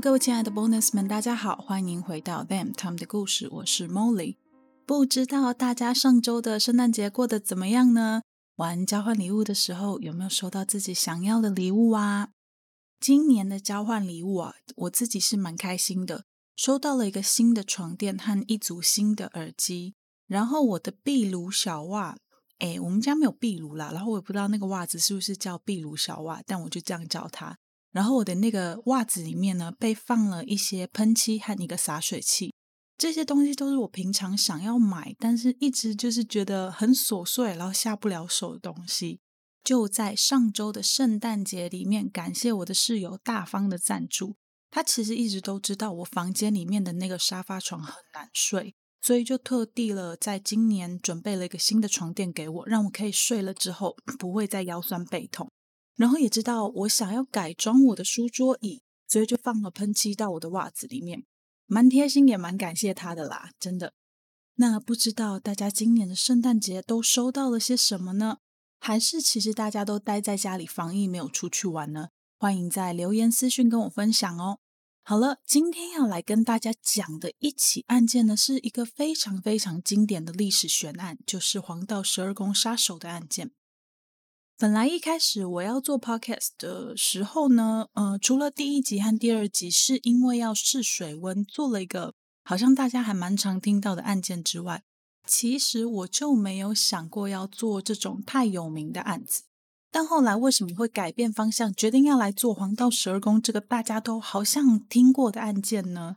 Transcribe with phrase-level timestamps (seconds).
[0.00, 4.36] 各位亲爱的 Bonus 们，大家好，欢迎回到 Them 他们的故事，我是 Molly。
[4.86, 8.22] 不知道大家上周的圣诞节过得怎么样呢？
[8.56, 12.28] 玩交换礼物的时候有没有收到自己想要的礼物啊？
[13.00, 19.94] 今年的交换礼物啊，我自己是蛮开心的，收到了一个新的床垫和一组新的耳机，
[20.28, 22.16] 然后我的壁炉小袜，
[22.58, 27.58] 哎，我们家没有壁炉啦，然后我也不知道那个袜子是不是叫壁炉小袜，但我就这样叫它。
[27.90, 32.54] 然后我的那个袜子里面呢，被放了一些喷漆和一个洒水器，
[32.96, 39.20] 这些东西都是我平常想要买，但是一直就是觉得很琐碎，然后下不了手的东西。
[39.64, 44.36] 就在上周的圣诞节里面，感谢我的室友大方的赞助，
[44.70, 55.50] 他其实一直都知道我房间里面的那个沙发床很难睡，所以就特地了在今年准备了一个新的床垫给我，让我可以睡了之后不会再腰酸背痛。
[55.98, 61.24] 然后也知道我想要改装我的书桌椅，所以就放了喷漆到我的袜子里面，
[61.66, 63.94] 蛮贴心，也蛮感谢他的啦，真的。
[64.54, 68.38] 那不知道大家今年的圣诞节都收到了些什么呢？
[68.78, 72.10] 还是其实大家都待在家里防疫，没有出去玩呢？
[72.38, 74.60] 欢迎在留言私讯跟我分享哦。
[75.02, 83.50] 好了，今天要来跟大家讲的一起案件呢，是一个非常非常经典的历史悬案，就是黄道十二宫杀手的案件。
[84.60, 94.82] 本来一开始我要做 podcast 的时候呢，呃，除了第一集和第二集是因为要试水温，做了一个好像大家还蛮常听到的案件之外，
[95.24, 99.44] 其实我就没有想过要做这种太有名的案子。
[99.92, 106.16] 但后来为什么会改变方向，决定要来做黄道十二宫这个大家都好像听过的案件呢？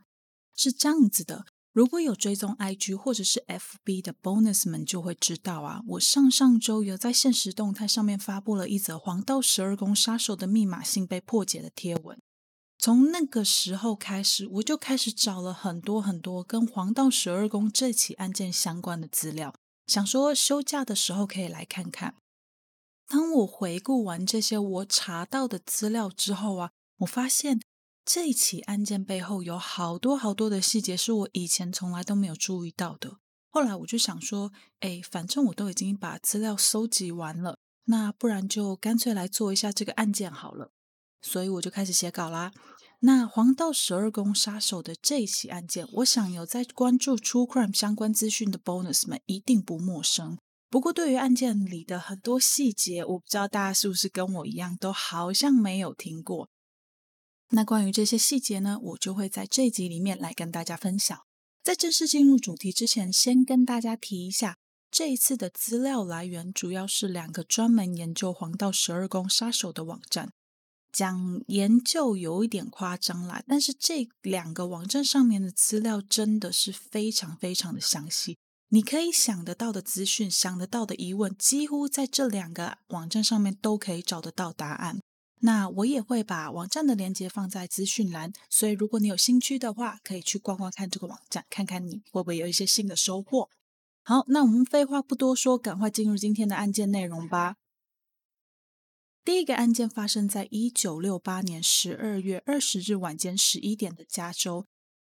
[0.56, 1.44] 是这样子的。
[1.72, 12.20] 如果有追踪 IG 或者是 FB 的 Bonus 们就会知道啊，我上上周有在现实动态上面发布了一则黄道十二宫杀手的密码性被破解的贴文。
[12.78, 19.54] 从那个时候开始，我就开始找了很多很多跟黄道十二宫这起案件相关的资料，
[19.86, 22.16] 想说休假的时候可以来看看。
[23.08, 27.62] 当我回顾完这些我查到的资料之后啊，我发现。
[28.04, 33.18] 这起案件背后有好多好多的细节，是我以前从来都没有注意到的。
[33.50, 40.72] 后来我就想说，哎，反正我都已经把资料搜集完了，那不然就干脆来做一下这个案件好了。
[41.20, 42.52] 所以我就开始写稿啦。
[43.00, 50.38] 那黄道十二宫杀手的这起案件，我想有在关注 True Crime 相关资讯的 Bonus 们一定不陌生。
[50.70, 56.48] 不过对于案件里的很多细节，我不知道大家是不是跟我一样，都好像没有听过。
[57.54, 61.20] 那关于这些细节呢，我就会在这集里面来跟大家分享。
[61.62, 64.56] 在正式进入主题之前，先跟大家提一下，
[64.90, 70.30] 这一次的资料来源主要是两个专门研究黄道十二宫杀手的网站。
[70.90, 78.38] 讲研究有一点夸张啦，但是这两个网站上面的资料真的是非常非常的详细。
[78.70, 85.00] 你可以想得到的资讯、想得到的疑问，几乎在这两个网站上面都可以找得到答案。
[85.44, 93.50] 那我也会把网站的链接放在资讯栏，所以如果你有兴趣的话，可以去逛逛看这个网站，看看你会不会有一些新的收获。
[94.04, 97.56] 好，那我们废话不多说，赶快进入今天的案件内容吧。
[99.24, 104.66] 第一个案件发生在一九六八年十二月二十日晚间十一点的加州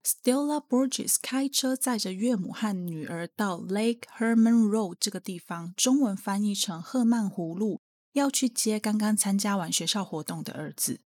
[0.03, 7.81] ，Stella Borges 开车载着岳母和女儿到 Lake Herman Road 这个地方，中文翻译成赫曼湖路。
[8.17, 10.99] 要去接刚刚参加完学校活动的儿子，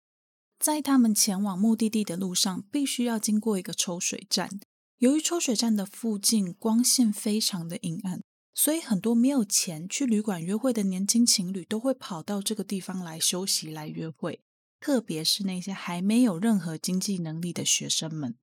[0.60, 4.60] 在他们前往目的地的路上，必须要经过一个抽水站。
[5.00, 8.22] 由于抽水站的附近光线非常的阴暗，
[8.54, 14.42] 所以很多没有钱去旅馆约会的年轻情侣都会跑到这个地方来休息、来约会。
[14.80, 18.36] 特别是那些还没有任何经济能力的学生们。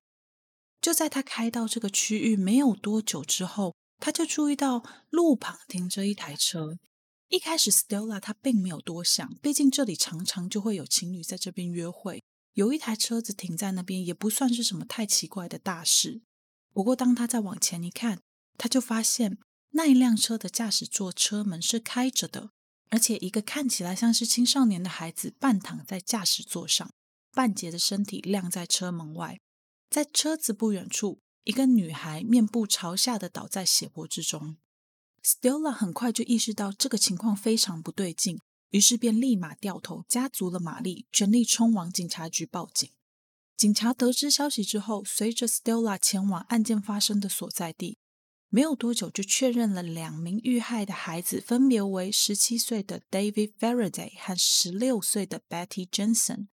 [0.81, 6.77] 就在他开到这个区域没有多久之后，他就注意到路旁停着一台车。
[7.29, 16.21] 一开始，Stella 她并没有多想，毕竟这里常常就会有情侣在这边约会，有一台车子停在那边也不算是什么太奇怪的大事。
[16.73, 18.21] 不过，当他再往前一看，
[18.57, 19.37] 他就发现
[19.71, 22.51] 那一辆车的驾驶座车门是开着的，
[22.89, 26.89] 而且一个看起来像是青少年的孩子半躺在驾驶座上。
[27.33, 29.39] 半截的身体晾在车门外，
[29.91, 34.57] 在车子不远处，一个女孩面部朝下的倒在血泊之中。
[35.27, 38.39] Stella 很快就意识到这个情况非常不对劲，
[38.69, 42.89] 于是便立马掉头，加足了马力，全力冲往警察局报警。
[43.57, 47.97] 警察得知消息之后，随着 Stella 前往案件发生的所在地。
[48.47, 56.47] 没有多久，就确认了两名遇害的孩子分别为十七岁的 David Faraday 和十六岁的 Betty Jensen。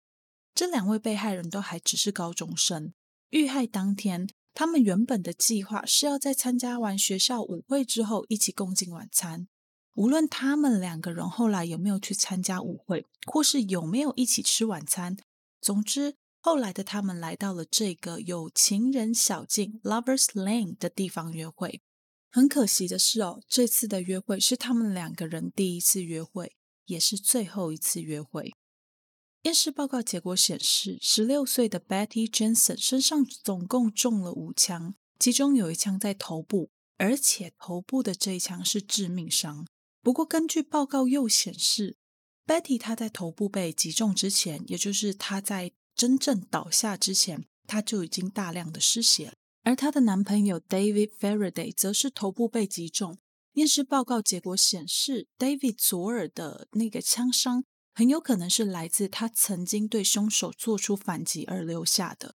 [0.54, 2.94] 这两位被害人都还只是高中生。
[3.28, 9.48] 遇害当天，他们原本的计划是要在参加完学校舞会之后一起共进晚餐。
[9.94, 15.16] 无论他们两个人后来有没有去参加舞会，或是有没有一起吃晚餐，
[15.60, 21.82] 总之，后来的他们来到了这个有情人小径 （Lovers Lane） 的地方约会。
[22.30, 26.56] 很可惜的是哦，这次的约会是他们两个人第一次约会，
[26.86, 28.54] 也是最后一次约会。
[29.42, 39.66] 验尸报告结果显示，十六岁的 Betty Jensen 身上总共中了五枪，其中有一枪在头部，而且头部的这一枪是致命伤。
[40.00, 41.96] 不过，根据报告又显示
[42.46, 49.34] ，Betty 她在头部被击中之前，也就是她在真正倒下之前，她就已经大量的失血了。
[49.64, 53.18] 而她的男朋友 David Faraday 则是头部被击中。
[53.54, 62.36] 验尸报告结果显示，David 左耳的那个枪伤很有可能是来自他曾经对凶手做出反击而留下的。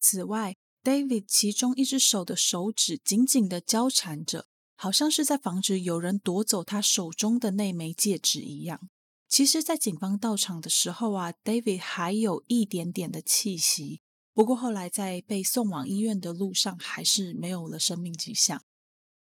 [0.00, 8.88] 此外，David 其中一只手的手指紧紧的交缠着，好像是在防止有人夺走他手中的那枚戒指一样。
[9.28, 14.00] 其实，在警方到场的时候啊，David 还有一点点的气息，
[14.32, 18.62] 不过后来在被送往医院的路上，还是没有了生命迹象。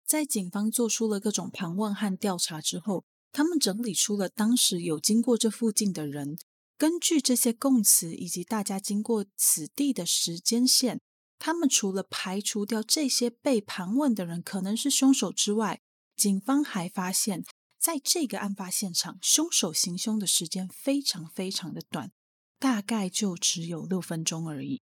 [0.05, 3.05] 在警方做出了各种盘问和调查之后，
[3.35, 6.39] 他们整理出了当时有经过这附近的人，
[6.79, 11.01] 根据这些供词以及大家经过此地的时间线，
[11.41, 15.81] 他们除了排除掉这些被盘问的人可能是凶手之外，
[16.17, 17.45] 警方还发现。
[17.77, 22.13] 在这个案发现场，凶手行凶的时间非常非常的短，
[22.59, 24.81] 大概就只有六分钟而已。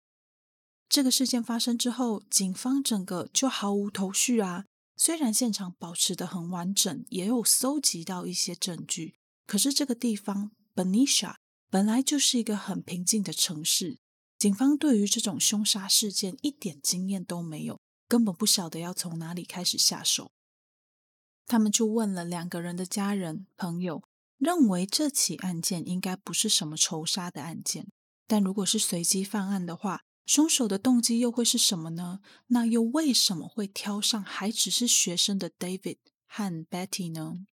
[0.88, 4.66] 这个事件发生之后，警方整个就毫无头绪啊。
[4.96, 9.16] 虽然现场保持的很完整，也有搜集到一些证据，
[9.46, 11.36] 可是这个地方 Benicia
[11.68, 13.98] 本来就是一个很平静的城市，
[14.38, 20.30] 警方对于这种凶杀事件一点经验都没有，根本不晓得要从哪里开始下手。
[21.46, 24.02] 他们就问了两个人的家人朋友，
[24.38, 27.88] 认为这起案件应该不是什么仇杀的案件。
[28.26, 32.20] 但如果是随机犯案的话，凶手的动机又会是什么呢？
[32.48, 37.46] 那又为什么会挑上还只是学生的 David 和 Betty 呢？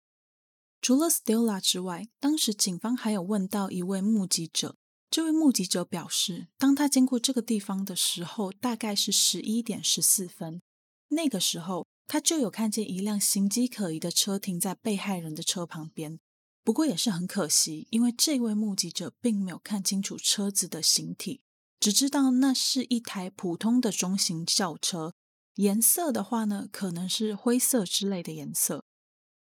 [0.81, 4.77] 除了 Stella 之外，当时警方还有问到一位目击者。
[5.11, 10.61] 这位目击者表示，当他经过这个地方的时候，大概是十一点十四分。
[11.09, 11.87] 那个时候。
[12.11, 16.19] 他就有看见一辆形迹可疑的车停在被害人的车旁边，
[16.65, 21.43] 不过也是很可惜，因为这位目击者并没有看清楚车子的形体，
[21.81, 25.15] 只知道那是一台普通的中型轿车，
[25.55, 28.85] 颜色的话呢，可能是灰色之类的颜色。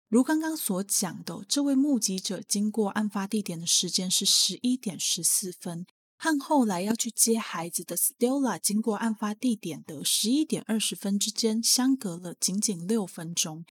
[0.09, 5.85] 如刚刚所讲的，这位目击者经过案发地点的时间是十一点十四分。
[6.15, 13.65] 和后来要去接孩子的 Stella 经过案发地点的十一点二十分之间相隔了仅仅六分钟，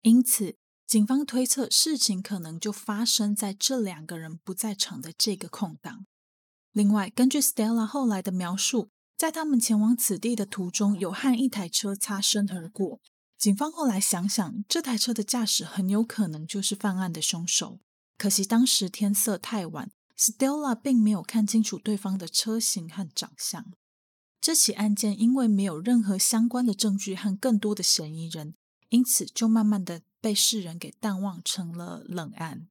[0.00, 0.56] 因此
[0.86, 6.06] 警方推测事情可能就发生在这两个人不在场的这个空档。
[6.78, 13.00] 另外，根据 Stella 后来的描述，在他们前往此地的途中有和一台车擦身而过。
[13.36, 17.80] 警方后来想想，这台车的驾驶很有可能就是犯案的凶手。
[18.16, 19.90] 可惜当时天色太晚。
[20.16, 23.72] Stella 并没有看清楚对方的车型和长相。
[24.40, 28.54] 这起案件因为没有任何相关的证据和更多的嫌疑人，
[28.90, 32.68] 因此就慢慢的被世人给淡忘成了冷案。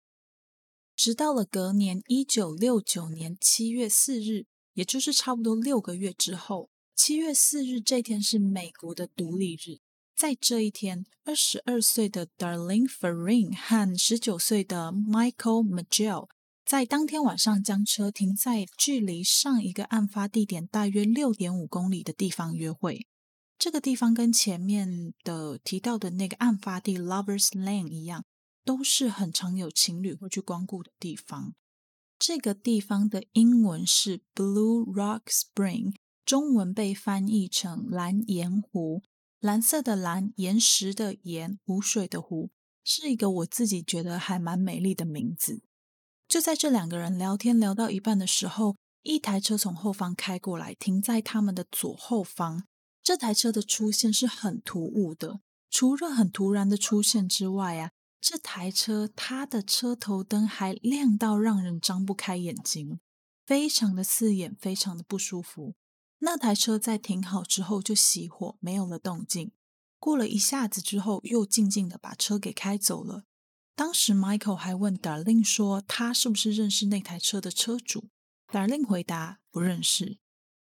[0.98, 9.78] 直到了隔年一九六九年七月四日，也就是差不多六个月之后，七月四日这天是美国的独立日。
[10.16, 16.30] 在这一天，二十二岁的 Darlene Ferrin 和十九岁的 Michael Magel。
[16.66, 23.06] 在当天晚上，将车停在距离上一个案发地点大约六点五公里的地方约会。
[23.60, 28.26] 这个地方跟前面的提到的那个案发地 Lovers Lane 一样，
[28.68, 31.56] 都是很常有情侣会去光顾的地方。
[32.20, 35.96] 这个地方的英文是 Blue Rock Spring，
[36.26, 39.04] 中文被翻译成蓝盐湖。
[39.40, 42.50] 蓝色的蓝，岩石的岩，湖水的湖，
[42.84, 45.62] 是一个我自己觉得还蛮美丽的名字。
[46.28, 52.66] 就在这两个人聊天聊到一半的时候，一台车从后方开过来，停在他们的左后方。
[53.02, 63.00] 这台车的出现是很突兀的，除了很突然的出现之外啊，这台车它的车头灯还亮到让人张不开眼睛，
[63.46, 65.76] 非常的刺眼，非常的不舒服。
[66.20, 69.52] 那台车在停好之后就熄火，没有了动静。
[70.00, 73.24] 过了一下子之后，又静静的把车给开走了。
[73.76, 78.10] 当时 Michael 还问 Darling 说，他是不是认识那台车的车主
[78.48, 80.18] ？”Darling 回答不认识。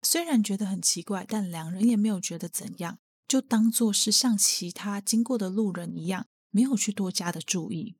[0.02, 7.94] 虽然觉得很奇怪，但两人也没有觉得怎样，就当做是像其他经过的路人一样，没有去多加的注意。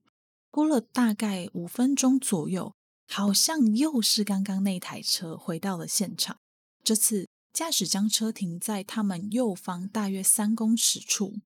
[0.51, 2.75] 过了大概五分钟左右，
[3.07, 6.39] 好像又是刚刚那台车回到了现场。
[6.83, 11.37] 这次驾驶将车停在他们右方大约三公尺处。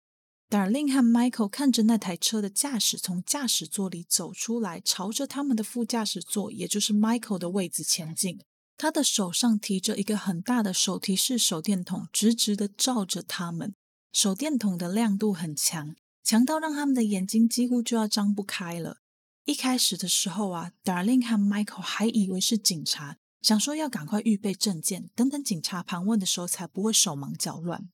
[0.48, 8.38] Darling 和 Michael 看着那台车的驾驶从驾驶座里走出来，朝着他们的副驾驶座，也就是 Michael 的位置前进。
[8.76, 13.74] 他的手上提着一个很大的手提式手电筒，直直的照着他们。
[14.12, 18.98] 手电筒的亮度很强，强到让他们的眼睛几乎就要张不开了。
[19.44, 27.88] 一开始的时候啊，Darling 和 Michael 还以为是警察，想说要赶快预备证件，等等警察盘问的时候才不会手忙脚乱。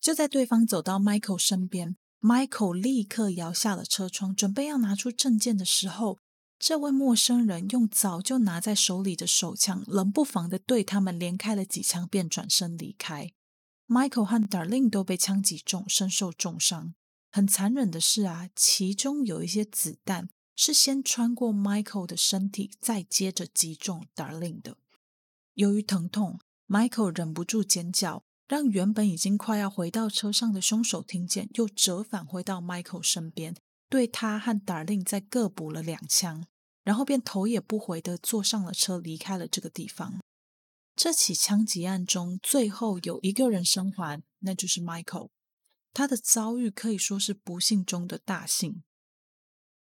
[0.00, 6.18] 就在对方走到 Michael 身边，Michael 立刻摇下了车窗，准备要拿出证件的时候。
[6.60, 13.30] 这位陌生人用早就拿在手里的手枪，冷不防的对他们连开了几枪，便转身离开。
[13.86, 16.94] Michael 和 Darling 都被枪击中，身受重伤。
[17.30, 24.76] 很残忍的是啊，其中有一些子弹是先穿过 Michael 的身体，再接着击中 Darling 的。
[25.54, 33.54] 由于疼痛，Michael 忍不住尖叫，让原本已经快要回到车上的凶手听见，又折返回到 Michael 身边。
[33.90, 36.46] 对他和 Darling 再各补了两枪，
[36.84, 40.20] 然后便头也不回的坐上了车，离开了这个地方。
[40.94, 45.28] 这起枪击案中，最后有一个人生还，那就是 Michael。
[45.92, 48.82] 他的遭遇可以说是不幸中的大幸。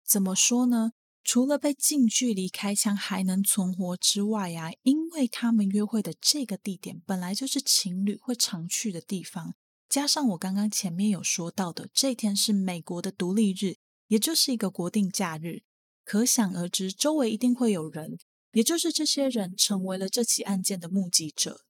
[0.04, 0.92] 怎么说呢？
[1.22, 9.54] 除了被近距离开枪还能存活之外啊，因为他们约会的这个地点本来就是情侣会常去的地方，
[9.88, 13.76] 加上我刚刚前面有说到的，这天是美国的独立日。
[14.08, 15.62] 也就是一个国定假日，
[16.04, 18.18] 可想而知，周围一定会有人，
[18.50, 21.60] 也就是这些人成为了这起案件的目击者。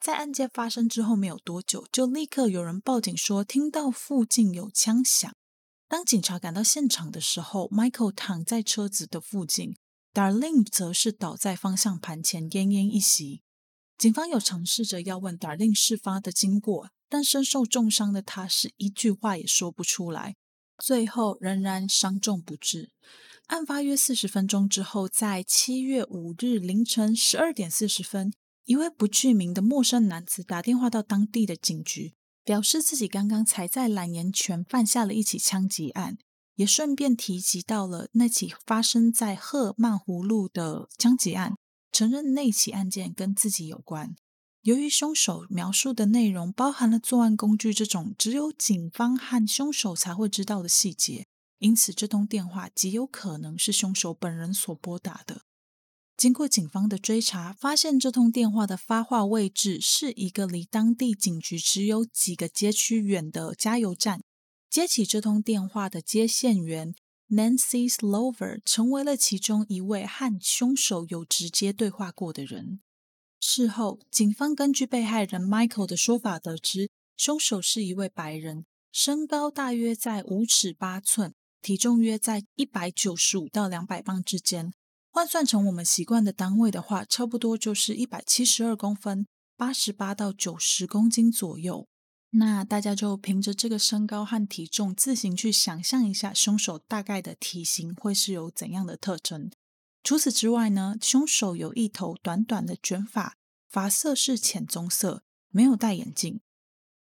[0.00, 5.30] 在案件发生之后没有多久，就立刻有人报警说听到附近有枪响。
[5.86, 9.76] 当警察赶到现场的时候，Michael 躺在车子的附近
[10.14, 13.42] ，Darling 则是倒在方向盘前奄奄一息。
[13.98, 20.36] 警方有尝试着要问 Darling 事发的经过，但身受重伤的他是一句话也说不出来。
[20.78, 22.92] 最后仍然伤重不治。
[23.48, 28.32] 案发约四十分钟之后，在七月五日凌晨十二点四十分，
[28.70, 36.16] 一位不具名的陌生男子打电话到当地的警局，表示自己刚刚才在懒岩泉犯下了一起枪击案，
[36.54, 41.56] 也顺便提及到了那起发生在赫曼湖路的枪击案，
[41.90, 44.14] 承认那起案件跟自己有关。
[44.62, 51.26] 由于凶手描述的内容包含了作案工具这种只有警方和凶手才会知道的细节，
[51.58, 55.42] 因此这通电话极有可能是凶手本人所拨打的。
[56.20, 64.20] 经过警方的追查，发现这通电话的发话位置是一个离当地警局只有几个街区远的加油站。
[64.68, 66.94] 接起这通电话的接线员
[67.30, 72.80] Nancy Slover 成为了其中一位和凶手有直接对话过的人。
[73.40, 84.74] 事后，警方根据被害人 Michael 的说法得知，凶手是一位白人，身高大约在五尺八寸，体重约在一百九十五到两百磅之间。
[85.12, 89.26] 换算成我们习惯的单位的话，差不多就是一百七十二公分，
[89.56, 91.86] 八十八到九十公斤左右。
[92.30, 99.50] 那大家就凭着这个身高和体重，自行去想象一下，凶手大概的体型会是有怎样的特征。
[100.04, 103.36] 除此之外呢，凶手有一头短短的卷发，
[103.68, 106.40] 发色是浅棕色，没有戴眼镜，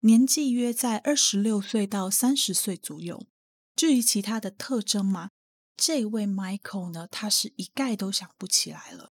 [0.00, 3.26] 年纪约在二十六岁到三十岁左右。
[3.74, 5.30] 至于其他的特征嘛，
[5.76, 9.12] 这位 Michael 呢，他是一概都想不起来了。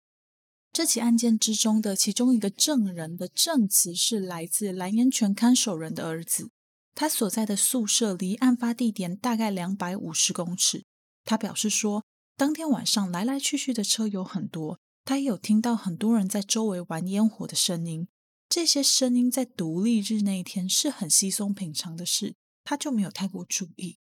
[0.72, 6.50] 这起案件之中的其中一个证人的证词是来自蓝岩泉看守人的儿子，
[6.94, 10.84] 他所在的宿舍离案发地点大概两百五十公尺。
[11.24, 12.04] 他表示说。
[12.38, 18.06] 当天晚上来来去去的车有很多，他也有听到很多人在周围玩烟火的声音。
[18.48, 23.98] 这些声音在独立日那一天是很稀松平常的事，他就没有太过注意。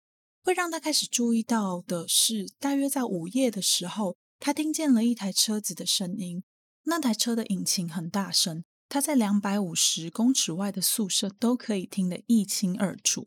[0.46, 6.44] 会让他开始注意到的是，大约在午夜的时候，他听见了一台车子的声音。
[6.84, 13.26] 那台车的引擎很大声，他在两百五十公尺外的宿舍都可以听得一清二楚。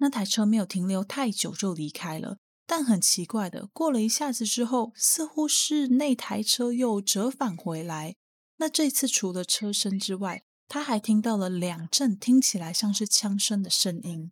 [0.00, 2.36] 那台车没有停留太久就离开了，
[2.66, 8.16] 但很奇怪的，过了一下子之后，似乎是那台车又折返回来。
[8.58, 14.30] 那这次除了车声之外，他还听到了两阵听起来像是枪声的声音。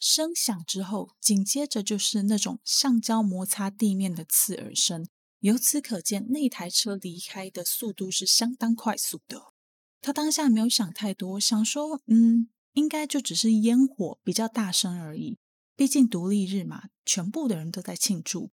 [0.00, 5.06] 声响之后，紧接着就是那种橡胶摩擦地面的刺耳声。
[5.38, 9.52] 由此可见，那台车离开的速度是相当快速的。
[10.00, 15.38] 他当下没有想太多，想说：“嗯。”应该就只是烟火比较大声而已，
[15.74, 18.52] 毕竟独立日嘛，全部的人都在庆祝。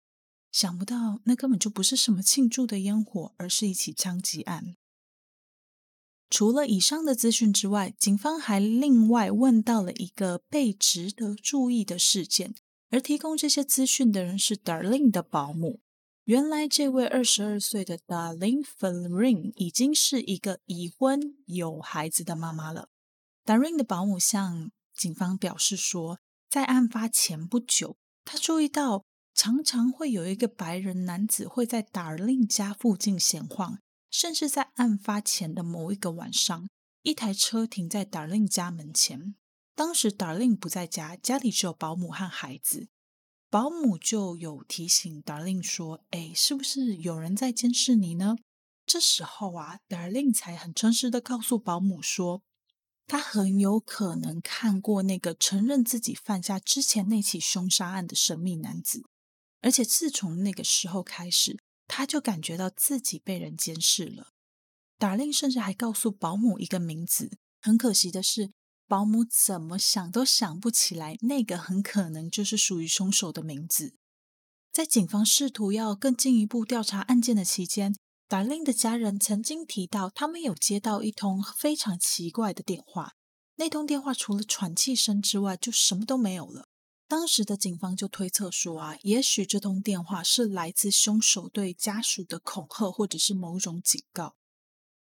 [0.52, 4.76] 想不到那根本就不是什么庆祝的烟火，而是一起枪击案。
[6.32, 12.54] 除了以上的资讯之外，警方还另外问到了一个被值得注意的事件，
[12.88, 15.80] 而提供这些资讯的人是 Darlene 的保姆。
[16.24, 22.88] 原来，这位二十二岁的 Darlene f e l r i n 已经是一个已婚有孩子的妈妈了。
[23.44, 33.80] Darlene 的保姆向警方表示说，在案发前不久，他注意到常常会有一个白人男子会在 Darlene 家附近闲晃，
[34.12, 36.68] 甚至在案发前的某一个晚上，
[37.02, 39.34] 一台车停在 Darling 家门前。
[39.74, 42.88] 当时 Darling 不在家，家里只有保姆和孩子。
[43.48, 48.36] 保姆就有提醒 Darling 说：“哎，是不是有人在监视你呢？”
[48.84, 52.42] 这时候啊，Darling 才很诚实的告诉保姆说。
[53.06, 59.04] 他很有可能看过那个承认自己犯下之前那起凶杀案的神秘男子，
[59.60, 61.58] 而且自从那个时候开始，
[61.94, 64.28] 他就感觉到自己被人监视了。
[64.96, 68.50] 达令甚至还告诉保姆一个名字，很可惜的是，
[68.88, 73.92] 保姆怎么想都想不起来那个很可能就是属于凶手的名字。
[74.72, 77.94] 在警方试图要更进一步调查案件的期间。
[78.26, 83.12] 达令的家人曾经提到，他们有接到一通非常奇怪的电话。
[83.56, 86.68] 那通电话除了喘气声之外，就什么都没有了。
[87.12, 94.36] 当时的警方就推测说啊，也许这通电话是来自凶手对家属的恐吓，或者是某种警告。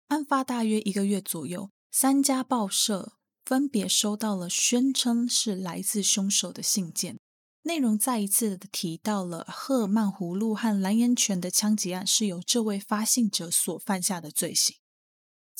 [0.08, 3.14] 案发大约一个月左右，三家报社
[3.46, 7.18] 分别收到了宣称是来自凶手的信件。
[7.62, 14.76] 内容再一次的提到了赫曼葫芦和蓝岩泉的枪击案是由这位发信者所犯下的罪行。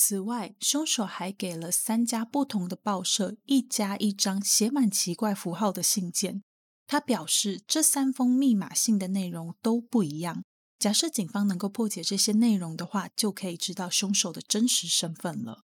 [0.05, 6.43] 此外，凶手还给了三家不同的报社一家一张写满奇怪符号的信件。
[6.89, 10.43] 他表示，这三封密码信的内容都不一样。
[10.77, 15.63] 假设警方能够破解这些内容的话，就可以知道凶手的真实身份了。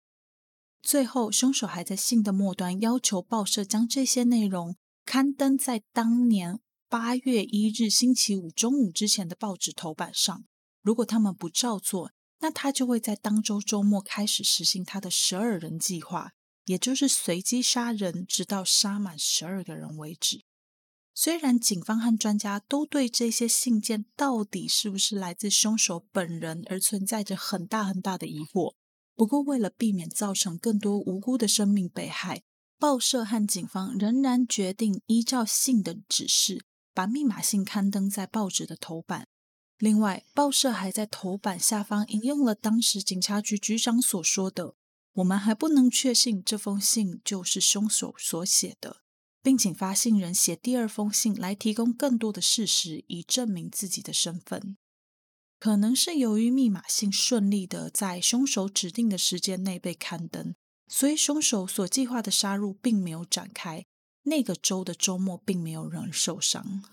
[0.81, 4.77] 最后，凶手还在信的末端要求报社将这些内容。
[5.05, 10.43] 刊登在当年八月一日星期五中午之前的报纸头版上。
[10.81, 16.33] 如果他们不照做，那他就会在当周周末开始实行他的十二人计划，
[16.65, 20.43] 也就是随机杀人，直到杀满十二个人为止。
[21.15, 28.75] 虽然警方和专家都对这些信件到底是不是来自凶手本人而存在着很大很大的疑惑，
[29.15, 32.43] 不过为了避免造成更多无辜的生命被害。
[32.79, 39.29] 报社和警方仍然决定依照信的指示，把密码信刊登在报纸的头版。
[39.83, 44.77] 另外，报社还在头版下方引用了当时警察局局长所说的
[45.15, 48.99] ：“我们还不能确信这封信就是凶手所写的，
[49.43, 54.77] 并请发信人写第二封信来提供更多的事实，以证明自己的身份。”
[55.59, 60.55] 可能是由于密码信顺利的在凶手指定的时间内被刊登。
[60.87, 63.85] 所以，凶手所计划的杀戮并没有展开。
[64.23, 66.85] 那个周的周末，并没有人受伤。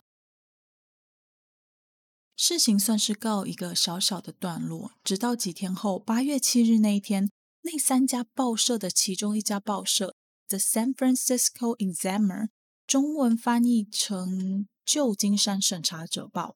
[2.41, 4.93] 事情算是告一个小小的段落。
[5.03, 7.29] 直到几天后，八月七日那一天，
[7.63, 10.15] 那三家报社的其中一家报社
[10.47, 12.43] 《The San Francisco Examiner》
[12.87, 16.51] （中文翻译成《旧金山审查者报》）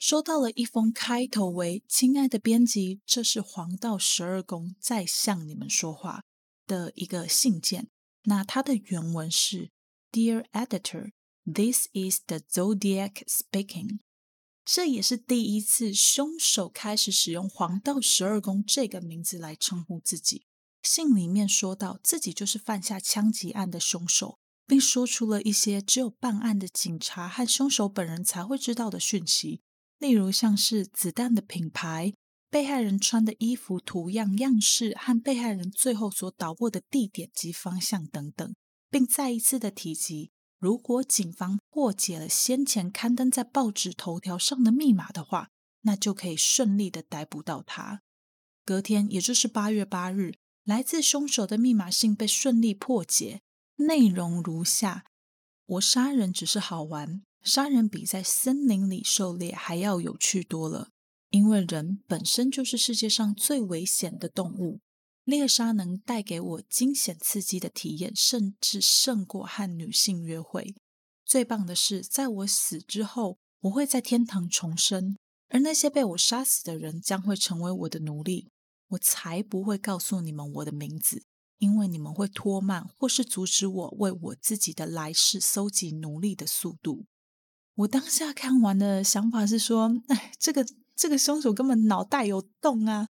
[0.00, 6.22] 收到了一封开头为“亲爱的编辑，这是黄道十二宫在向你们说话”。
[6.66, 7.88] 的一个信件，
[8.22, 9.68] 那它的原文是
[10.10, 11.10] ：Dear Editor,
[11.44, 13.98] this is the Zodiac speaking。
[14.66, 20.44] 这也是第一次凶手开始使用黄道十二宫这个名字来称呼自己。
[20.82, 29.60] 信里面说到自己就是犯下枪击案的凶手，并说出了一些只有办案的警察和凶手本人才会知道的讯息，
[29.98, 32.12] 例如像是子弹的品牌。
[32.48, 38.54] 被害人穿的衣服图样样式和被害人最后所倒卧的地点及方向等等，
[38.90, 45.50] 并再一次的提及，如果警方破解了先前刊登在报纸头条上的密码的话，
[45.82, 48.00] 那就可以顺利的逮捕到他。
[48.64, 53.42] 隔天，也就是八月八日，来自凶手的密码信被顺利破解，
[53.74, 55.04] 内容如下：
[55.66, 60.88] 我杀人只是好玩，杀人比在森林里狩猎还要有趣多了，
[61.28, 64.80] 因为人本身就是世界上最危险的动物。
[65.24, 70.74] 猎杀能带给我惊险刺激的体验，甚至胜过和女性约会。
[71.26, 75.16] 最棒的是，在我死之后，我会在天堂重生，
[75.48, 78.48] 而那些被我杀死的人将会成为我的奴隶。
[78.90, 81.24] 我才不会告诉你们我的名字，
[81.58, 87.06] 因为你们会拖慢或是阻止我为我自己的来世搜集奴隶的速度。
[87.74, 93.08] 我当下看完的想法是说：哎，这个这个凶手根本脑袋有洞啊！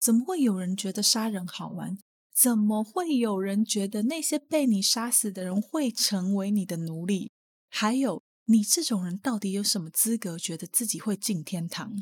[0.00, 1.98] 怎么会有人觉得杀人好玩？
[2.34, 7.30] 怎么会有人觉得那些被你杀死的人会成为你的奴隶？
[7.68, 11.92] 还有，你这种人到底有什么资格觉得自己会进天堂？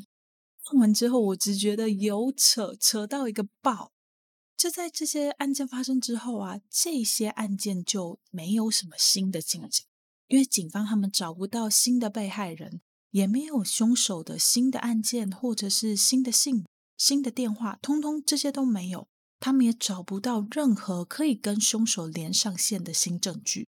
[0.65, 3.91] 看完之后，我只觉得有扯，扯到一个爆。
[4.57, 9.85] 就在这些案件发生之后啊，这些案件就没有什么新的进展，
[10.27, 16.65] 因为警方他们找不到新的被害人，也没有凶手的新的案件或者是新的信。
[16.97, 19.07] 新的电话，通通这些都没有，
[19.39, 23.67] 他们也找不到任何可以跟凶手连上线的新证据。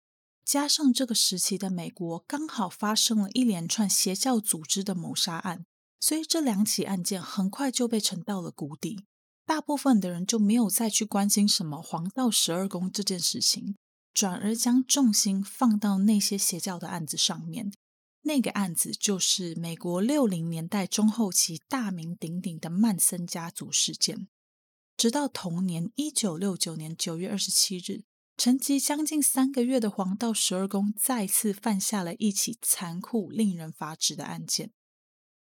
[0.45, 5.65] 加上这个时期的美国刚好发生了一连串邪教组织的谋杀案，
[5.99, 9.05] 所以这两起案件很快就被沉到了谷底。
[9.43, 13.75] 大部分的人就没有再去关心什么黄道十二宫这件事情，
[14.13, 17.73] 转而将重心放到那些邪教的案子上面。
[18.21, 24.27] 那个案子就是美国六零年代中后期大名鼎鼎的曼森家族事件。
[24.97, 28.03] 直到同年一九六九年九月二十七日，
[28.37, 34.71] 沉寂将近三个月的黄道十二宫再次犯下了一起残酷、令人发指的案件。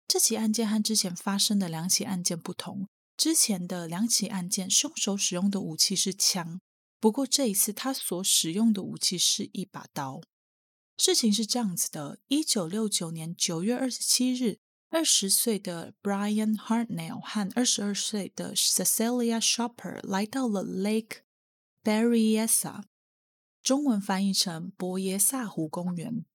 [0.08, 6.62] 这起案件和之前发生的两起案件不同，之前的两起案件凶手使用的武器是枪，
[7.00, 10.22] 不过这一次他所使用的武器是一把刀。
[10.98, 21.22] 事情是这样子的：一九六九年九月二十七日，二十岁的 Brian Hartnell 和二十二岁的 Cecilia Shopper 来到了 Lake
[21.84, 22.84] Berryessa，
[23.62, 26.26] 中文翻译成博耶萨湖公园。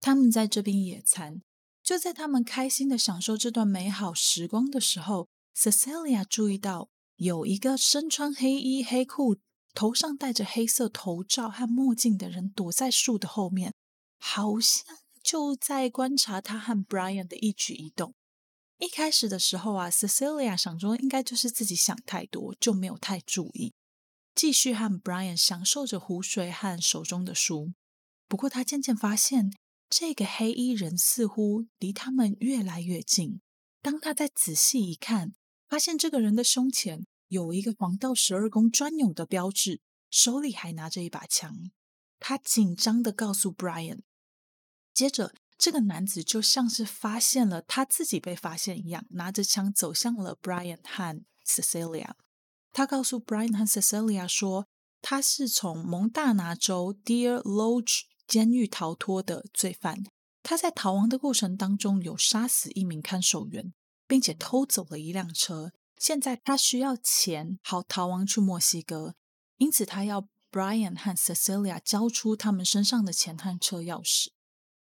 [0.00, 1.42] 他们在这边野餐。
[1.82, 5.26] 就在他们开心的享受这段美好时光的时候
[5.56, 9.38] ，Cecilia 注意到有一个身穿黑衣黑裤。
[9.72, 13.72] 头上戴着黑色头罩和墨镜的人躲在树的后面，
[14.18, 18.12] 好像就在观察他和 Brian 的一举一动。
[18.78, 23.72] 一开始的时候啊，Cecilia 想说应该就是自己想太多，就没有太注意，
[24.38, 27.72] 继续和 Brian 享受着湖水和手中的书。
[28.28, 29.50] 不过他渐渐发现，
[29.90, 33.40] 这个黑衣人似乎离他们越来越近。
[33.82, 35.32] 当他再仔细一看，
[35.68, 37.04] 发现这个人的胸前。
[37.26, 41.72] 有一个黄道十二宫专有的标志，手里还拿着一把枪。
[42.20, 44.02] 他紧张的告诉 Brian，
[44.94, 52.12] 接着这个男子就像是发现了他自己被发现一样，拿着枪走向了 Brian 和 Cecilia。
[52.78, 54.68] 他告诉 Brian 和 Cecilia 说，
[55.02, 60.04] 他是从蒙大拿州 Deer Lodge 监狱逃脱的罪犯。
[60.44, 63.72] 他在逃亡的过程当中有杀死一名看守员，
[64.06, 65.72] 并且偷走了一辆车。
[65.96, 69.16] 现在他需要钱，好逃亡去墨西哥，
[69.56, 74.28] 因此他要 Brian 和 Cecilia 交出他们身上的钱和车钥匙。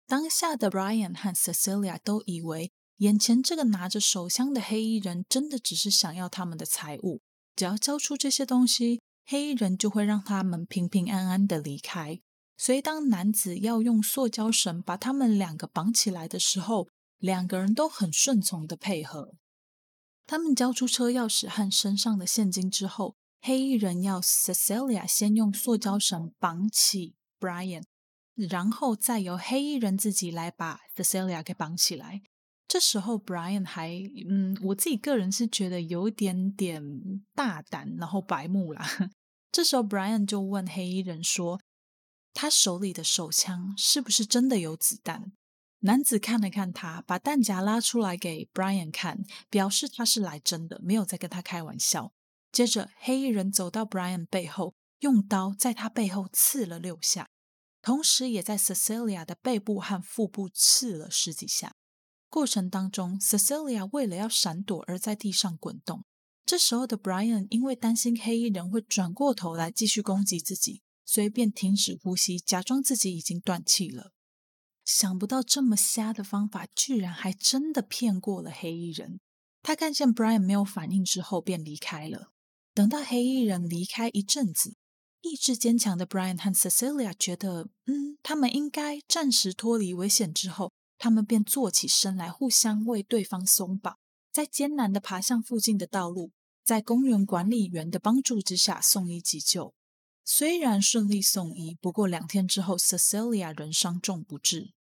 [0.07, 7.21] 当下的 Brian 和 Cecilia 都以为，眼前这个拿着手枪的黑衣人真的只是想要他们的财物，
[7.55, 12.19] 只要交出这些东西，黑衣人就会让他们平平安安的离开。
[12.57, 16.87] 所以，当男子要用塑胶绳把他们两个绑起来的时候，
[17.17, 19.33] 两个人都很顺从的配合。
[20.25, 27.83] 他们交出车钥匙和身上的现金之后，黑衣人要 Cecilia 先用塑胶绳绑起 Brian，
[28.35, 32.21] 然后再由黑衣人自己来把 Cecilia 给绑起来。
[32.67, 33.91] 这时候 Brian 还，
[34.27, 36.83] 嗯，我自己个人是觉得有点点
[37.33, 38.83] 大胆，然后白目啦。
[39.51, 41.61] 这时候 Brian 就问黑衣人说
[42.33, 45.31] ：“他手里的手枪是不是真的有子弹？”
[45.81, 52.11] 男子看了看他，把弹夹拉出来给 Brian 看，表示他是来真的，没有在跟他开玩笑。
[52.51, 57.29] 接着，黑衣人走到 Brian 背后，用刀在他背后刺了六下，
[57.83, 61.75] 同时也在 Cecilia 的背部和腹部刺了十几下。
[62.35, 66.03] 过程当中，Cecilia 为了要闪躲而在地上滚动。
[66.45, 74.11] 这时候的 Brian 因为担心黑衣人会转过头来继续攻击自己，所以便停止呼吸，假装自己已经断气了。
[74.83, 79.21] 想不到这么瞎的方法，居然还真的骗过了黑衣人。
[79.63, 82.31] 他看见 Brian 没有反应之后，便离开了。
[82.73, 84.75] 等到黑衣人离开一阵子，
[85.21, 93.97] 意志坚强的 Brian 和 Cecilia 觉得，嗯，他们应该暂时脱离危险之后，他们便坐起身来，互相为对方松绑，
[94.31, 96.31] 在艰难的爬向附近的道路，
[96.63, 99.73] 在公园管理员的帮助之下送医急救。
[100.23, 104.73] 虽然顺利送医，不过两天之后，Cecilia 仍伤重不治。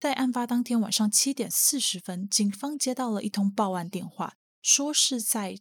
[0.00, 5.58] 在案发当天晚上七点四十分，警方接到了一通报案电话，说是在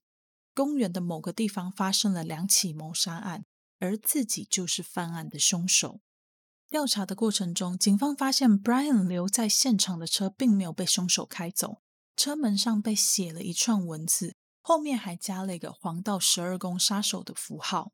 [0.54, 3.46] 公园的某个地方发生了两起谋杀案，
[3.80, 6.02] 而自己就是犯案的凶手。
[6.70, 11.82] 调查的过程中，警方发现 Brian 留在现场的车并没有被凶手开走，
[12.16, 17.94] 车门上被写了一串文字，后面还加了一个黄道十二宫杀手的符号。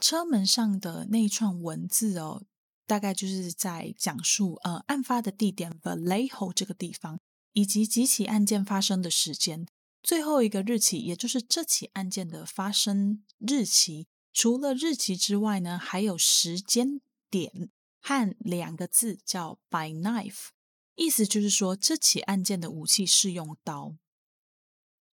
[0.00, 2.42] 车门上的那一串文字哦。
[2.86, 7.18] 大概就是在讲述呃案发的地点 Vallejo 这个地方，
[7.54, 9.66] 以及几起案件发生的时间。
[10.02, 14.06] 最后一个日期，也就是这起案件的发生日期。
[14.34, 17.70] 除了日期之外呢，还有时间点
[18.06, 20.48] 和两个字叫 by knife，
[20.94, 23.96] 意思就是说这起案件的武器是用刀。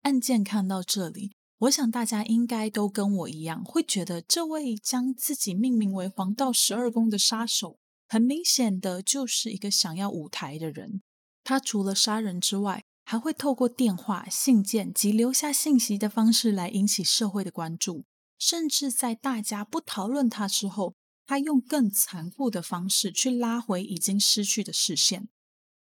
[0.04, 1.34] 案件看到这里。
[1.62, 11.02] 我想大家应该都跟我一样，会觉得这位将自己命名为黄道十二宫的杀手，很明显的就是一个想要舞台的人。
[11.44, 18.06] 他除了杀人之外，还会透过电话、信件及留下信息的方式来引起社会的关注，
[18.38, 20.94] 甚至在大家不讨论他之后，
[21.28, 25.28] 他用更残酷的方式去拉回已经失去的视线。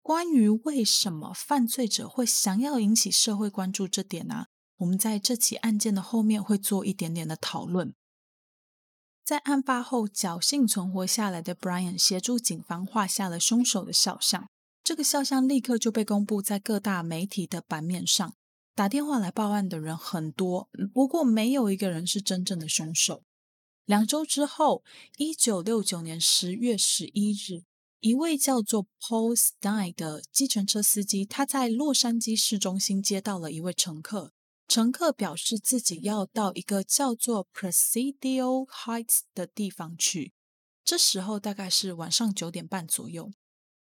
[0.00, 4.46] 关于为什么犯罪者会想要引起社会关注这点呢？
[4.78, 7.92] 我们在这起案件的后面会做一点点的讨论。
[9.24, 14.48] 在案发后侥幸存活下来的 Brian 协助警方画下了凶手的肖像，
[14.82, 18.34] 这个肖像立刻就被公布在各大媒体的版面上。
[18.74, 23.22] 打电话来报案的人很多，不过没有一个人是真正的凶手。
[23.84, 24.84] 两周之后，
[25.16, 27.64] 一九六九年十月十一日，
[27.98, 34.32] 一位叫做 Paul Stein 的计程车司机，他在洛杉矶市中心接到了一位乘客。
[34.68, 40.32] 乘客表示自己要到一个叫做 Presidio Heights 的地方去。
[40.84, 43.32] 这时候大概是晚上九点半左右。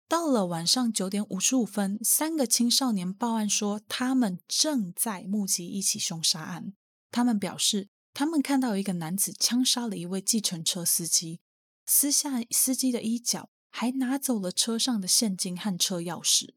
[0.09, 6.73] 到了晚上九点五十五分，三个青少年报案说，他们正在目击一起凶杀案。
[7.13, 11.41] 他们表示，他们看到一个男子枪杀了一位计程车司机，
[11.87, 16.55] 撕下司机的衣角，还拿走了车上的现金和车钥匙。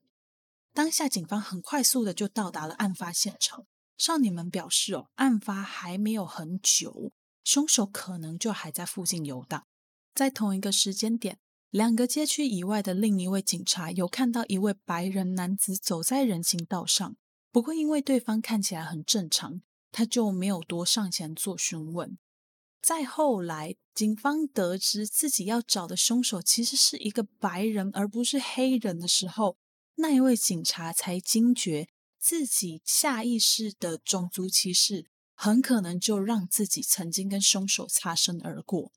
[0.73, 3.65] 当下，警方很快速的就到达了案发现场。
[3.95, 7.11] 少年们表示：“哦，案发还没有很久，
[7.43, 9.65] 凶手可能就还在附近游荡。
[10.15, 11.37] 在同一个时间点，
[11.69, 17.15] 两个街区以外的另一位警察有看到一位白人男子走在人行道上。
[17.51, 19.61] 不过，因为对方看起来很正常，
[19.93, 22.17] 他就没有多上前做询问。
[22.81, 29.55] 再后来，警方得知自己要找的凶手其实是一个白人，而不是黑人的时候，
[29.95, 31.87] 那一位警察才惊觉。”
[32.23, 38.93] 自己下意识的种族歧视，很可能就让自己曾经跟凶手擦身而过。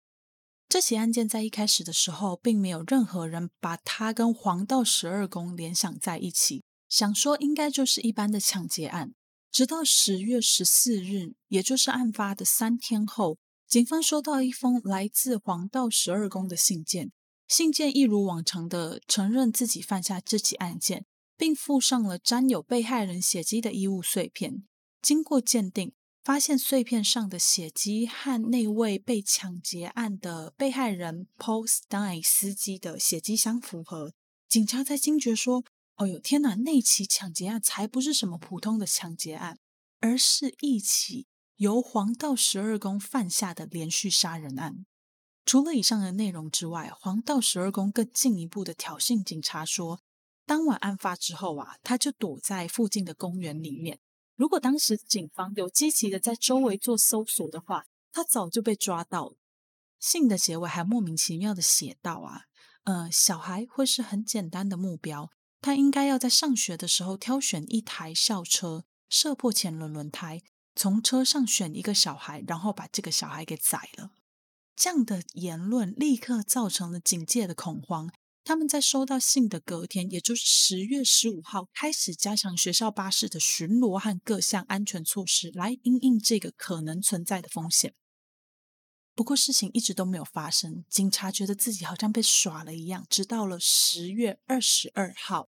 [0.68, 9.12] 这起案件在一开始的时候，并没有任何人把他跟黄道十二宫联想在一起，想说应该就是一般的抢劫案。
[9.57, 17.11] 直到十月十四日，也就是案发的三天后，警方收到一封来自黄道十二宫的信件，
[17.49, 21.07] 信件一如往常的承认自己犯下这起案件。
[21.38, 24.66] 并附上了沾有被害人血迹的衣物碎片。
[25.01, 34.12] 经过鉴定，发现碎片上的血迹和那位被抢劫案的被害人 Paul Stein 司机的血迹相符合。
[34.47, 35.64] 警察才惊觉说
[35.96, 36.54] ：“哦呦，天哪！
[36.56, 39.59] 那起抢劫案才不是什么普通的抢劫案，
[40.00, 44.85] 而是一起由黄道十二宫犯下的连续杀人案。”
[45.46, 50.00] 除了以上的内容之外，黄道十二宫更进一步的挑衅警察说。
[50.44, 53.98] 当晚案发之后啊，他就躲在附近的公园里面。
[54.37, 59.37] 如果当时警方有积极的在周围做搜索的话，他早就被抓到了。
[59.98, 62.42] 信的结尾还莫名其妙的写道啊，
[62.85, 65.30] 呃，小孩会是很简单的目标，
[65.66, 70.40] 他应该要在上学的时候挑选一台校车，射破前轮轮胎，
[70.76, 74.12] 从车上选一个小孩，然后把这个小孩给宰了。
[74.76, 78.12] 这样的言论立刻造成了警戒的恐慌。
[78.44, 87.92] 他们在收到信的隔天，也就是十月十五号，开始加强学校巴士的巡逻和各项安全措施，来应应这个可能存在的风险。
[89.16, 93.05] 不过事情一直都没有发生，警察觉得自己好像被耍了一样。
[93.11, 95.48] 直到了十月二十二号，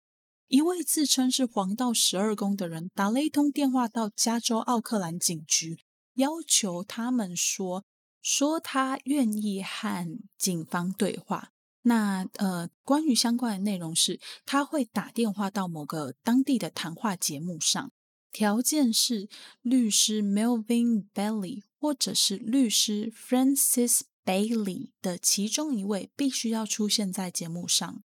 [0.48, 5.78] 一位自称是黄道十二宫的人打了一通电话到加州奥克兰警局，
[6.14, 7.84] 要求他们说
[8.22, 11.50] 说他愿意和警方对话。
[11.82, 17.92] 那呃，关于相关的内容是，他会打电话到某个当地的谈话节目上，
[18.32, 19.28] 条件是
[19.62, 28.02] 律师 Melvin Bailey 或者是律师 Francis Bailey 的其中一位必须要出现在节目上。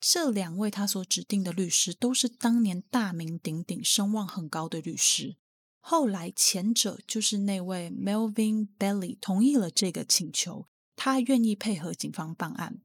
[0.00, 5.36] 这两位他所指定的律师都是当年大名鼎鼎、声望很高的律师。
[5.78, 12.80] 后来前者就是那位 Melvin Bailey 同意了这个请求，他愿意配合警方办案。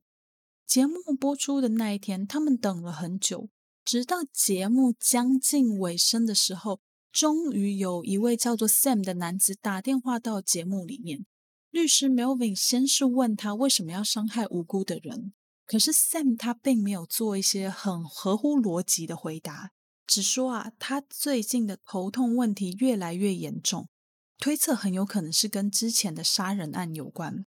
[0.68, 3.50] 节目播出的那一天，他们等了很久，
[3.86, 11.26] 直到节目将近尾声的时候，终于有一位叫做 Sam 的男子打电话到节目里面。
[11.70, 15.34] 律师 Melvin 先是问他为什么要伤害无辜的人。
[15.66, 19.72] 可是 Sam 他并没有做一些很合乎逻辑的回答，
[20.06, 23.90] 只说啊，他最近的头痛问题越来越严重，
[24.38, 27.46] 推测很有可能是跟之前的杀人案有关。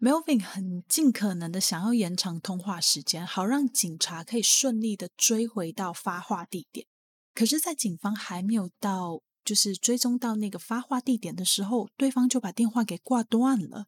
[0.00, 6.86] Melvin 很尽可能的想要延长通话时间，好让警察可以顺利的追回到发话地点。
[7.34, 13.86] 可是，在警方还没有到，就是追踪到那个发话地点的时候，对方就把电话给挂断了。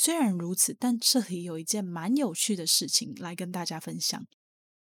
[0.00, 4.24] 虽然如此，但这里有一件蛮有趣的事情来跟大家分享。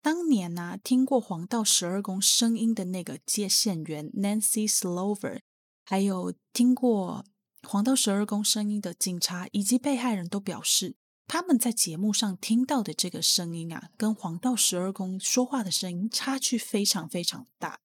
[0.02, 5.38] 当年呢，听过黄道十二宫声音的那个接线员 Nancy Slover，
[5.84, 7.24] 还有听过
[7.62, 10.96] 黄道十二宫声音的警察以及被害人都表示，
[11.28, 17.78] 他们在节目上听到的这个声音啊，跟黄道十二宫说话的声音差距非常非常大，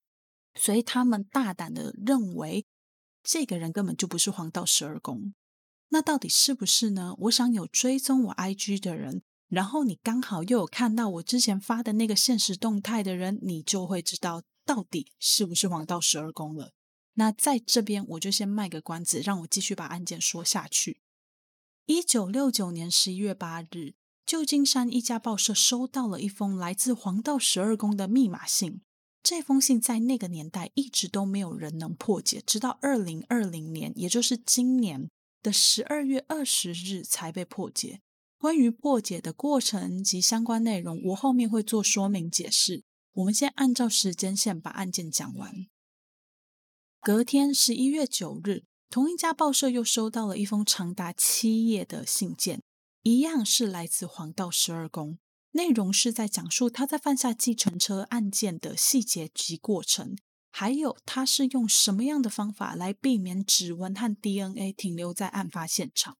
[0.55, 2.65] 所以他们大胆的认为，
[3.21, 5.35] 这个人根本就不是黄道十二宫。
[5.89, 7.15] 那到底是不是呢？
[7.21, 16.73] 我想有追踪我 IG 的人，然后你刚好又有看到我之前发的那个现实动态的人，你就会知道到底是不是黄道十二宫了。
[17.15, 21.01] 那在这边我就先卖个关子，让我继续把案件说下去。
[21.85, 28.81] 一九六九年十一月八日，旧金山一家报社收到了一封来自黄道十二宫的密码信。
[29.23, 35.09] 这封信在那个年代一直都没有人能破解，直到二零二零年，也就是今年。
[35.41, 38.01] 的十二月二十日才被破解。
[38.37, 42.83] 关于破解的过程及相关内容，我后面会做说明解释。
[43.13, 45.67] 我们先按照时间线把案件讲完。
[47.01, 52.61] 隔天十一月九日，同一家报社又收到了一封长达七页的信件，
[53.03, 55.19] 一样是来自黄道十二宫，
[55.51, 60.15] 内容是在讲述他在犯下计程车案件的细节及过程。
[60.51, 66.17] 还有，他是用什么样的方法来避免指纹和 DNA 停留在案发现场？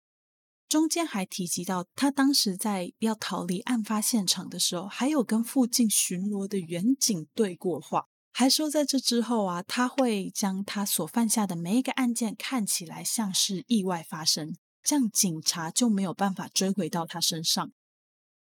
[0.68, 17.72] 中间还提及到，他当时在要逃离案发现场的时候，还有跟附近巡逻的远警对过话，还说在这之后啊，他会将他所犯下的每一个案件看起来像是意外发生，这样警察就没有办法追回到他身上。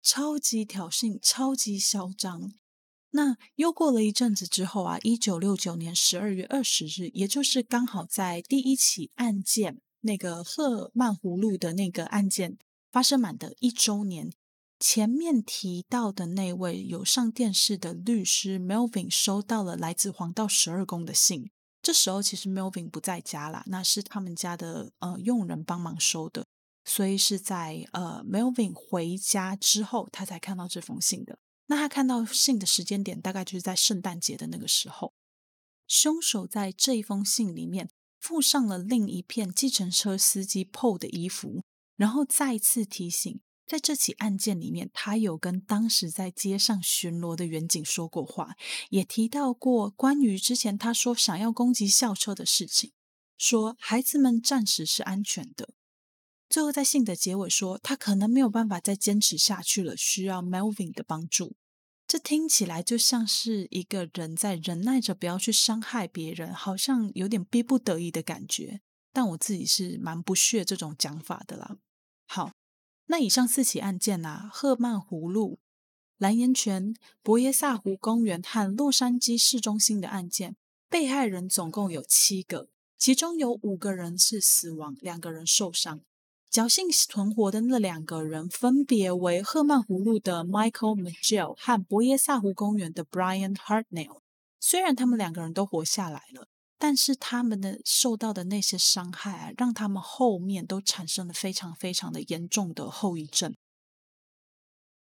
[0.01, 2.53] 超级挑衅，超级嚣张。
[3.14, 12.57] 那又过了一阵子之后啊，一九六九年十二月二十日，也就是刚好在第一起案件那个赫曼湖路的那个案件
[12.90, 14.33] 发生满的一周年，
[14.81, 21.51] 前面提到的那位有上电视的律师 Melvin 收到了来自黄道十二宫的信。
[21.83, 26.46] 这时候其实 Melvin 不在家啦，那是他们家的呃佣人帮忙收的，
[26.85, 31.38] 所以是在呃 Melvin 回家之后，他才看到这封信的。
[31.72, 35.14] 那他看到信的时间点大概就是在圣诞节的那个时候。
[35.88, 37.88] 凶手在这一封信里面
[38.20, 41.62] 附上了另一片计程车司机 Paul 的衣服，
[41.96, 48.54] 然后再次提醒，在这起案件里面，他有跟当时在街上巡逻的远警说过话，
[48.90, 52.92] 也提到过关于之前他说想要攻击校车的事情，
[53.38, 55.70] 说孩子们暂时是安全的。
[56.50, 61.56] 最后在信的结尾说，他可能没有办法再坚持下去了，需要 Melvin 的帮助。
[62.12, 68.82] 这听起来就像是一个人在忍耐着不要去伤害别人，好像有点逼不得已的感觉。
[69.14, 71.78] 但我自己是蛮不屑这种讲法的啦。
[72.26, 72.53] 好，
[73.07, 75.59] 那以上四起案件啊，赫曼湖路、
[76.18, 80.57] 蓝岩泉、博耶萨湖公园和洛杉矶市中心的案件，
[80.91, 82.68] 被害人总共有七个，
[82.99, 86.03] 其中有五个人是死亡，两个人受伤。
[86.53, 94.20] 侥幸存活的那两个人分别为赫曼湖路的 Michael Miguel 和博耶萨湖公园的 Brian Hartnell。
[94.61, 96.48] 虽然他们两个人都活下来了，
[96.78, 103.55] 但是他们的受到的那些伤害啊，让他们后面都产生了非常非常的严重的后遗症。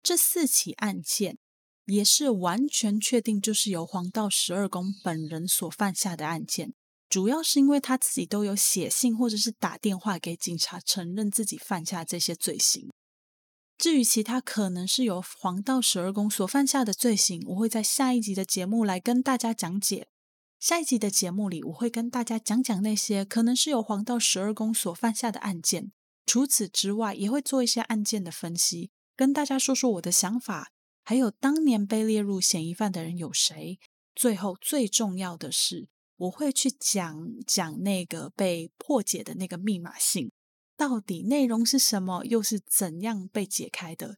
[0.01, 1.37] 这四起案件
[1.85, 6.73] 也是完全确定就是由黄道十二宫本人所犯下的案件。
[7.07, 12.89] 主要是因为他自己都有写信或者是打电话给警察，承认自己犯下这些罪行。
[13.77, 20.07] 至于其他可能是由黄道十二宫所犯下的罪行，我会在下一集的节目来跟大家讲解。
[20.59, 25.91] 下一集的节目里，我会跟大家讲讲那些可能是由黄道十二宫所犯下的案件。
[26.25, 30.71] 除此之外，也会做一些案件的分析，跟大家说说我的想法，
[31.03, 33.77] 还有当年被列入嫌疑犯的人有谁。
[34.15, 35.89] 最后，最重要的是。
[36.18, 40.32] 我会去讲讲那个被破解的那个密码信，
[40.78, 44.18] 到底内容是什么，又是怎样被解开的？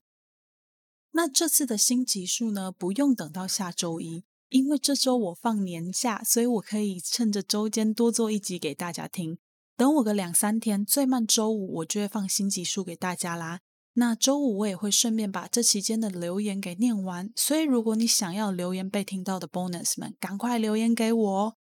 [1.11, 9.39] 那这次的新集数呢，不用等到下周一，因为这周我放年假，所以我可以趁着周间多做一集给大家听。
[9.75, 13.61] 等我个两三天，最慢周五我就会放新集数给大家啦。
[13.93, 21.55] 那周五我也会顺便把这期间的留言给念完，所以如果你想要留言被听到的 bonus 们，赶快留言给我哦。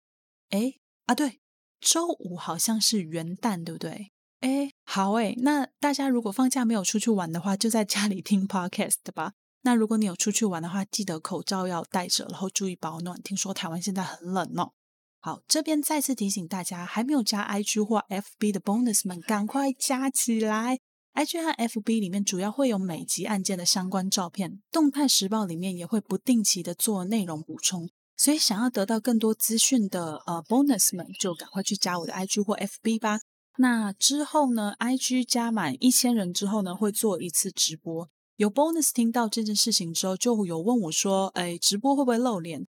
[0.52, 0.74] 哎
[1.06, 1.40] 啊，对，
[1.80, 4.12] 周五好像是元旦，对不对？
[4.40, 9.32] 哎，好哎，那大家如果放假没有出去玩的话，就在家里听 podcast 吧。
[9.62, 13.20] 那如果你有出去玩的话，记得口罩要戴着，然后注意保暖。
[13.22, 14.72] 听说台湾现在很冷哦。
[15.20, 20.80] 好，这边再次提醒大家，还没有加 IG 或 FB 的 bonus 们，赶快加起来。
[21.14, 27.88] IG 和 FB 里面主要会有每集案件的相关照片，动态时报里面也会不定期的做内容补充。
[28.22, 33.18] 所以，想要得到更多资讯的呃 bonus 们，就赶快去加我的 IG 或 FB 吧。
[33.58, 38.08] 那之后呢，IG 加满一千人之后呢，会做一次直播。
[38.36, 42.64] 有 bonus 听到这件事情之后，就有问我说：“哎，直播会不会露脸？”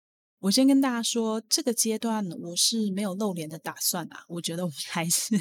[0.40, 4.24] 我先跟大家说，这个阶段我是没有露脸的打算啊。
[4.28, 5.40] 我觉得我还是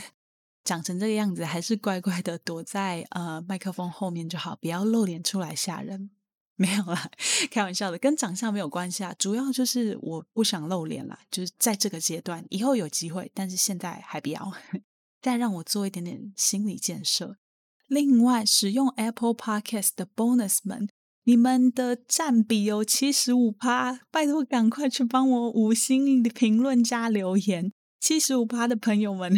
[0.63, 6.11] 长成这个样子，还是乖乖的躲在呃麦克风后面就好，不要露脸出来吓人。
[6.59, 7.09] 没有啦，
[7.51, 14.51] 开玩笑的，跟长相没有关系啊，主要就是我不想露脸啦，就是在这个阶段，以后有机会，但是现在还不要，
[15.21, 17.37] 再让我做一点点心理建设。
[17.85, 20.89] 另外，使用 Apple Podcast 的 Bonus 们，
[21.25, 27.71] 你们的占比有七十五趴，拜托赶快去帮我五星的评论加留言。
[27.99, 29.31] 七十五趴的朋友们，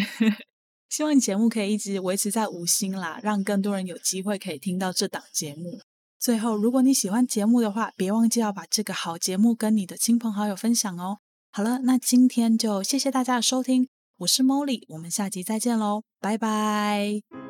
[0.89, 5.81] 希望节目可以一直维持在五星啦，让更多人有机会可以听到这档节目。
[6.19, 11.19] 最后，如果你喜欢节目的话，别忘记要把这个好节目跟你的亲朋好友分享哦。
[11.51, 17.48] 好了，那今天就谢谢大家的收听，我是 Molly，我们下集再见喽，拜拜。